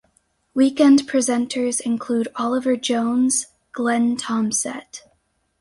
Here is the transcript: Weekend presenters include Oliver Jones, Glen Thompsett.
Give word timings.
Weekend 0.55 1.07
presenters 1.07 1.79
include 1.79 2.27
Oliver 2.35 2.75
Jones, 2.75 3.45
Glen 3.71 4.17
Thompsett. 4.17 5.01